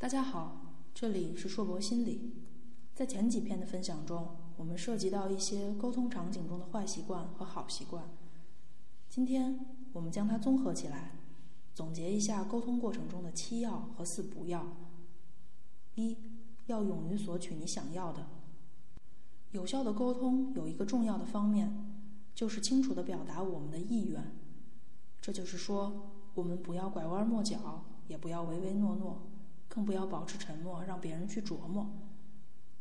[0.00, 0.60] 大家好，
[0.94, 2.32] 这里是硕博心理。
[2.94, 8.04] 在前几篇的分享中，我们涉及到一些沟通场景中的坏习惯和好习惯。
[9.08, 9.58] 今天
[9.92, 11.18] 我们将它综合起来，
[11.74, 14.64] 总结一下沟通过程中的七要和四不要。
[15.96, 16.16] 一
[16.66, 18.28] 要勇于索取你想要的。
[19.50, 21.74] 有效的沟通有一个重要的方面，
[22.36, 24.22] 就是清楚地表达我们的意愿。
[25.20, 29.22] 这就是说，我们不要拐弯抹角，也不要唯唯诺诺，
[29.78, 31.88] 更不要保持沉默，让别人去琢磨。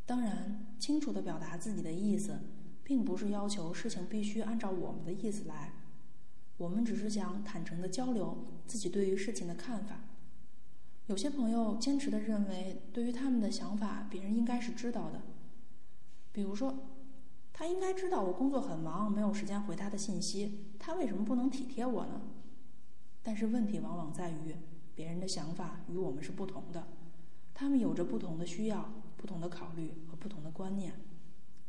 [0.04, 2.40] 当然，清楚地表达自己的意思，
[2.84, 5.74] 并不是要求事情必须按照我们的意思来。
[6.58, 10.00] 我们只是想坦诚地交流自己对于事情的看法。
[11.06, 15.22] 有些朋友坚持地认为，对于他们的想法，别人应该是知道的。
[16.32, 16.74] 比如说，
[17.54, 20.74] 他应该知道我工作很忙，没有时间回他的信息。
[20.80, 22.22] 他为什么不能体贴我呢？
[23.22, 24.56] 但是问题往往在于，
[24.98, 26.88] 别人的想法与我们是不同的，
[27.54, 30.96] 他们有着不同的需要、不同的考虑和不同的观念。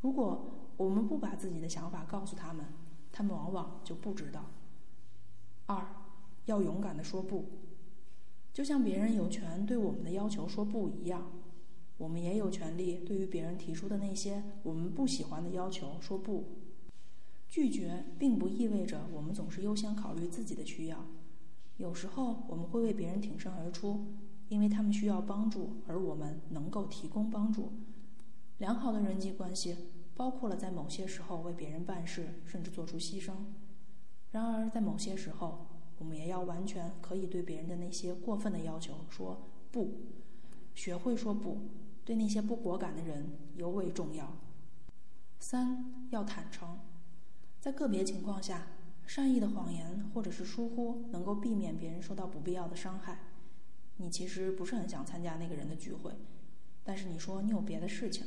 [0.01, 2.65] 如果我们不把自己的想法告诉他们，
[3.13, 4.47] 他们往往就不知道。
[5.67, 5.87] 二，
[6.47, 7.45] 要勇敢地说不，
[8.55, 11.31] 就像别人有权对我们的要求说不一样，
[11.99, 16.47] 我们也有权利对于别人提出的那些我们不喜欢的要求说不。
[17.47, 21.05] 拒绝并不意味着我们总是优先考虑自己的需要。
[21.79, 24.05] 有时候我们会为别人挺身而出，
[24.49, 27.73] 因为他们需要帮助，而我们能够提供帮助。
[28.59, 29.77] 良好的人际关系
[30.17, 33.33] 包括了在某些时候为别人办事，甚至做出牺牲。
[34.33, 35.67] 然而，在某些时候，
[35.99, 40.01] 我们也要完全可以对别人的那些过分的要求说不。
[40.75, 41.59] 学会说不，
[42.05, 44.37] 对那些不果敢的人尤为重要。
[45.39, 46.81] 三要坦诚，
[47.61, 48.67] 在个别情况下。
[49.09, 53.19] 善意的谎言或者是疏忽，能够避免别人受到不必要的伤害。
[53.97, 56.13] 你其实不是很想参加那个人的聚会，
[56.85, 58.27] 但是你说你有别的事情。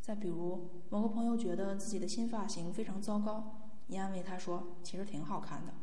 [0.00, 5.74] 再比如，某个朋友觉得自己的新发型非常糟糕，你安慰他说其实挺好看的，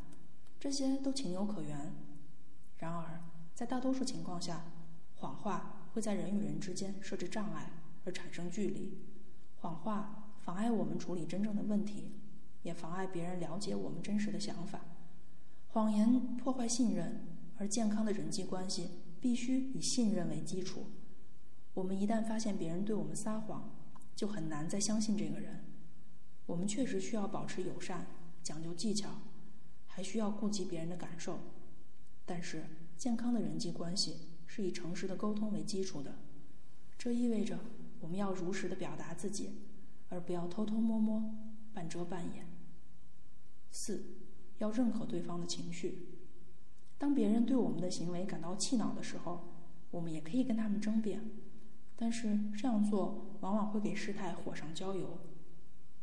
[0.60, 1.94] 这些都情有可原。
[2.80, 3.22] 然而，
[3.54, 4.64] 在大多数情况下，
[5.18, 7.72] 谎话会在人与人之间设置障碍，
[8.04, 8.98] 而产生距离。
[9.58, 12.14] 谎话妨碍我们处理真正的问题。
[12.68, 14.82] 也妨碍别人了解我们真实的想法。
[15.70, 17.26] 谎言破坏信任，
[17.58, 18.90] 而健康的人际关系
[19.22, 20.88] 必须以信任为基础。
[21.74, 23.70] 我们一旦发现别人对我们撒谎，
[24.18, 25.64] 就很难再相信这个人。
[26.46, 28.06] 我们确实需要保持友善，
[28.44, 29.12] 讲究技巧，
[29.86, 31.40] 还需要顾及别人的感受。
[32.26, 32.66] 但是，
[32.98, 36.16] 健康的人际关系是以诚实的沟通为基础的。
[36.98, 37.58] 这意味着
[38.02, 39.52] 我们要如实的表达自己，
[40.10, 41.24] 而不要偷偷摸摸、
[41.74, 42.46] 半遮半掩。
[43.80, 44.04] 四，
[44.58, 46.08] 要认可对方的情绪。
[46.98, 49.50] 当别人对我们的行为感到气恼的时候，
[49.92, 51.22] 我们也可以跟他们争辩，
[51.96, 55.20] 但是这样做往往会给事态火上浇油。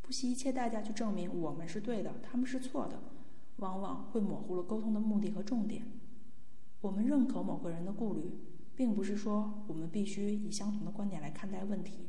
[0.02, 3.02] 不惜一切代价去证明我们是对的，他们是错的，
[3.56, 5.84] 往往会模糊了沟通的目的和重点。
[6.80, 8.38] 我们认可某个人的顾虑，
[8.76, 12.06] 并不是说我们必须以相同的观点来看待问题，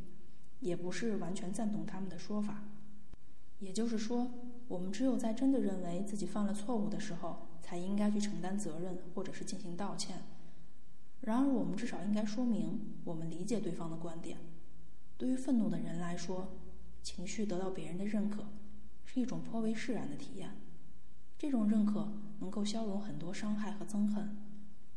[0.59, 2.65] 也不是完全赞同他们的说法。
[3.59, 4.31] 也就是说。
[4.67, 10.23] 我们只有在真的认为自己犯了错误的时候，才应该去承担责任，或者是进行道歉。
[11.21, 14.39] 然而，我们至少应该说明我们理解对方的观点。
[15.19, 16.47] 对于愤怒的人来说，
[17.03, 18.45] 情绪得到别人的认可，
[19.05, 20.49] 是一种颇为释然的体验。
[21.37, 24.35] 这种认可能够消融很多伤害和憎恨，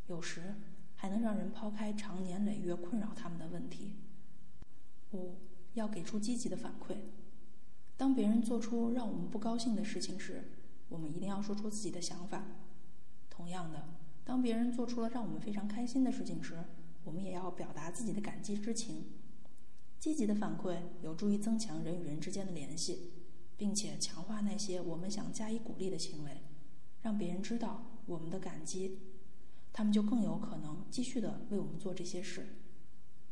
[0.07, 0.55] 有时
[0.97, 3.97] 还能让人抛开长年累月困扰他们的问题。
[5.13, 5.35] 五，
[5.75, 6.97] 要给出积极的反馈。
[7.99, 10.53] 当别人做出让我们不高兴的事情时，
[10.89, 12.47] 我们一定要说出自己的想法。
[13.29, 13.89] 同样的，
[14.25, 16.65] 当别人做出了让我们非常开心的事情时，
[17.05, 19.05] 我们也要表达自己的感激之情。
[19.99, 23.11] 积极的反馈有助于增强人与人之间的联系，
[23.57, 26.43] 并且强化那些我们想加以鼓励的行为，
[27.03, 29.01] 让别人知道我们的感激，
[29.73, 32.47] 他们就更有可能继续的为我们做这些事。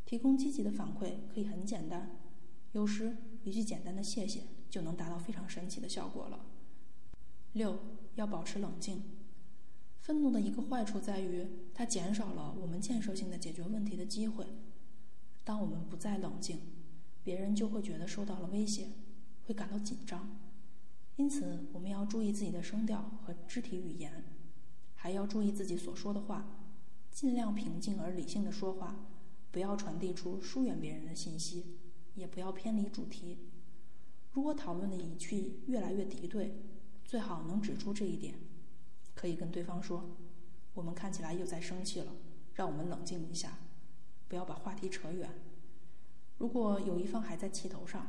[0.04, 2.18] 提供积极的反馈可以很简单，
[2.72, 4.42] 有时一句简单的谢谢。
[4.70, 6.46] 就能达到非常神奇的效果了。
[7.52, 7.78] 六
[8.16, 9.02] 要保持冷静。
[10.00, 14.46] 愤怒的一个坏处在于，它减少了我们建设性的解决问题的机会。
[15.42, 16.60] 当我们不再冷静，
[17.24, 18.88] 别人就会觉得受到了威胁，
[19.46, 20.38] 会感到紧张。
[21.16, 24.24] 因此，我们要注意自己的声调和肢体语言，
[24.94, 26.46] 还要注意自己所说的话，
[27.10, 28.96] 尽量平静而理性的说话，
[29.50, 31.78] 不要传递出疏远别人的信息，
[32.14, 33.38] 也不要偏离主题。
[34.36, 36.54] 如果讨论的语气越来越敌对，
[37.06, 38.34] 最好能指出这一点。
[39.14, 40.10] 可以跟对方说
[40.74, 42.12] ：“我们看起来又在生气了，
[42.52, 43.56] 让我们冷静一下。”
[44.28, 45.30] 不要把话题扯远。
[46.36, 48.08] 如果有一方还在气头上，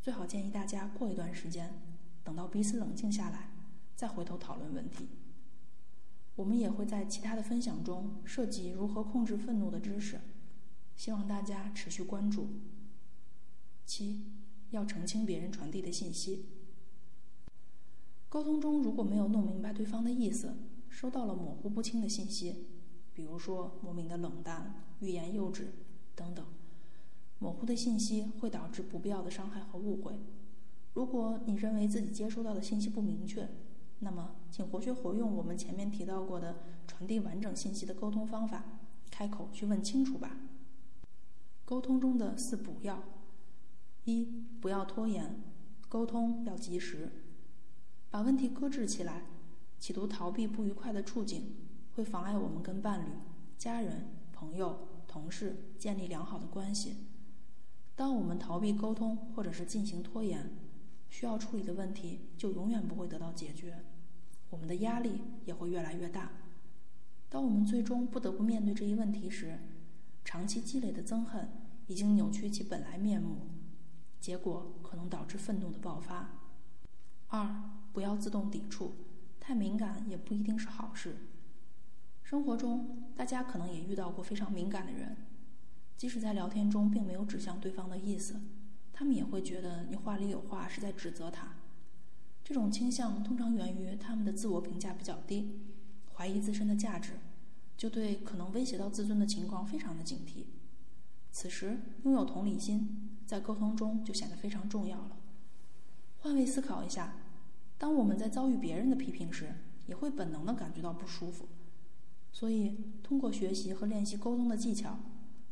[0.00, 1.78] 最好建议大家过一段时间，
[2.24, 3.50] 等到彼此冷静下来，
[3.94, 5.10] 再回头讨论问题。
[6.36, 10.22] 我们也会在其他的分享中涉及如何控制愤怒的知识，
[10.96, 12.48] 希望大家持续关注。
[13.84, 14.24] 七，
[14.70, 16.46] 要澄清别人传递的信息。
[18.28, 20.54] 沟通中如果没有弄明白对方的意思，
[20.88, 22.66] 收到了模糊不清的信息，
[23.12, 25.72] 比如说莫名的冷淡、欲言又止
[26.14, 26.44] 等等。
[27.38, 30.20] 模糊的信息会导致不必要的伤害和误会。
[30.94, 33.48] 如果你认为自己接收到的信息不明确，
[34.00, 38.64] 那么请活学活用我们前面提到过的传递完整信息的沟通方法，
[39.10, 40.36] 开口去问清楚吧。
[41.64, 43.02] 沟通中的四不要：
[44.04, 44.24] 一、
[44.60, 45.40] 不要拖延，
[45.88, 47.10] 沟通要及时。
[48.10, 49.22] 把问题搁置起来，
[49.78, 51.54] 企图逃避不愉快的处境，
[51.94, 53.08] 会妨碍我们跟伴侣、
[53.56, 56.96] 家人、朋友、同事建立良好的关系。
[57.94, 60.50] 当我们逃避沟通，或者是进行拖延，
[61.08, 63.84] 需要处理的问题就永远不会得到解决，
[64.48, 66.32] 我们的压力也会越来越大。
[67.28, 69.58] 当我们最终不得不面对这一问题时，
[70.24, 71.48] 长期积累的憎恨
[71.86, 73.46] 已经扭曲其本来面目，
[74.20, 76.28] 结果可能导致愤怒的爆发。
[77.28, 78.92] 二，不要自动抵触，
[79.40, 81.16] 太敏感也不一定是好事。
[82.22, 85.16] 生活中，大家可能也遇到过非常敏感的人。
[85.96, 88.40] 即使在聊天中并没有指向对方的意思，
[88.92, 91.54] 他们也会觉得你话里有话，是在指责他。
[92.42, 95.60] 这种倾向通常源于他们的自我评价比较低，
[96.14, 97.12] 怀疑自身的价值，
[97.76, 100.44] 就对可能威胁到自尊的情况非常的警惕。
[101.30, 105.16] 此时，拥有同理心在沟通中就显得非常重要了。
[106.18, 107.14] 换位思考一下，
[107.78, 109.54] 当我们在遭遇别人的批评时，
[109.86, 111.46] 也会本能的感觉到不舒服。
[112.32, 114.98] 所以，通过学习和练习沟通的技巧。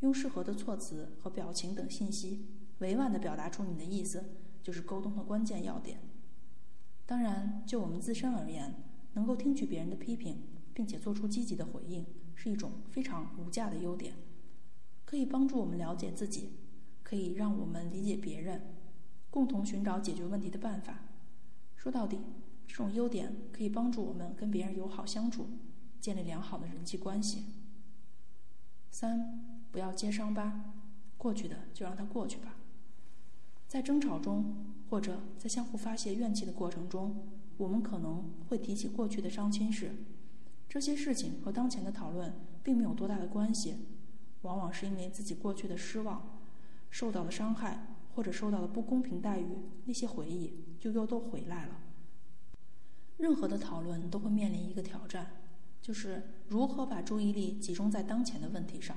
[0.01, 2.47] 用适合的措辞和表情等信息，
[2.79, 4.25] 委婉地表达出你的意思，
[4.61, 6.01] 就是沟通的关键要点。
[7.07, 8.75] 当然，就我们自身而言，
[9.13, 10.43] 能够听取别人的批评，
[10.75, 12.05] 并且做出积极的回应，
[12.35, 14.15] 是一种非常无价的优点，
[15.05, 16.51] 可以帮助我们了解自己，
[17.09, 18.61] 可以让我们理解别人，
[19.31, 20.99] 共同寻找解决问题的办法。
[21.75, 22.19] 说到底，
[22.67, 25.47] 这种优点可以帮助我们跟别人友好相处，
[25.99, 27.45] 建立良好的人际关系。
[28.91, 29.57] 三。
[29.71, 30.75] 不要揭伤疤，
[31.19, 32.57] 过去的就让它过去吧。
[33.67, 37.29] 在争吵中，或者在相互发泄怨气的过程中，
[37.59, 39.93] 我们可能会提起过去的伤心事。
[40.71, 42.33] 这些事情和当前的讨论
[42.65, 43.77] 并没有多大的关系，
[44.41, 46.38] 往往是因为自己过去的失望、
[46.91, 51.81] 受到的伤害或者受到的不公平待遇，那些回忆就又都回来了。
[53.17, 55.33] 任何的讨论都会面临一个挑战，
[55.83, 58.97] 就是如何把注意力集中在当前的问题上。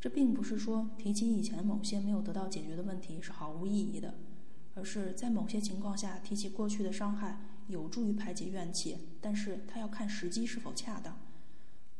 [0.00, 4.14] 这并不是说提起以前某些没有得到解决的问题是毫无意义的，
[4.74, 11.18] 而是在某些情况下提起过去的伤害有助于排解怨气，但是它要看时机是否恰当。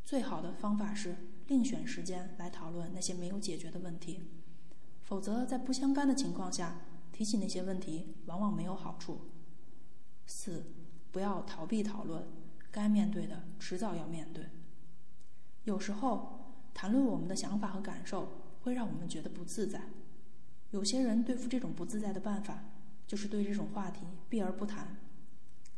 [0.04, 1.16] 最好的方法是
[1.48, 4.20] 另选时间来讨论那些没有解决的问题，
[5.08, 9.22] 否则在不相干的情况下提起那些问题往往没有好处。
[10.26, 10.66] 四，
[11.10, 12.22] 不要逃避讨论，
[12.70, 14.44] 该面对的迟早要面对。
[15.64, 16.36] 有时候。
[16.74, 18.28] 谈论我们的想法和感受，
[18.62, 19.80] 会让我们觉得不自在。
[20.70, 22.66] 有些人对付这种不自在的办法，
[23.04, 24.96] 就是对这种话题避而不谈。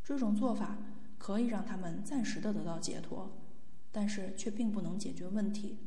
[0.03, 0.77] 这种做法
[1.17, 3.31] 可以让他们暂时的得到解脱，
[3.91, 5.79] 但是却并不能解决问题，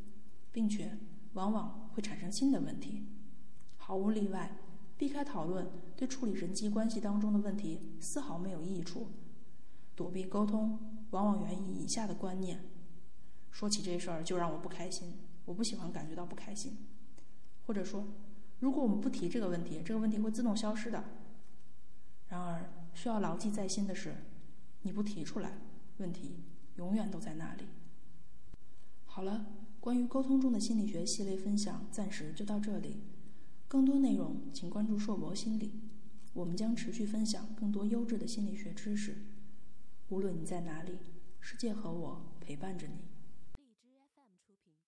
[0.50, 0.99] 并且
[1.35, 3.07] 往往会产生新的问题。
[3.87, 4.50] 毫无例外，
[4.97, 9.09] 避开讨论对处理人际关系当中的问题丝毫没有益处。
[9.95, 10.79] 躲避沟通，
[11.11, 12.61] 往往源于以下的观念。
[13.50, 15.12] 说起这事儿就让我不开心，
[15.45, 16.79] 我不喜欢感觉到不开心，
[17.67, 18.07] 或者说，
[18.59, 21.05] 如果我们不提这个问题，这个问题会自动消失的。
[22.29, 24.17] 然而，需要牢记在心的是，
[24.81, 25.59] 你不提出来，
[25.99, 26.37] 问题
[26.76, 27.64] 永远都在那里。
[29.05, 29.45] 好了，
[29.79, 33.03] 关于沟通中的心理学系列分享暂时就到这里，
[33.75, 35.73] 更多内容请关注硕博心理，
[36.33, 39.16] 我们将持续分享更多优质的心理学知识。
[40.11, 40.93] 无论你在哪里，
[41.40, 43.13] 世界和我陪伴着你。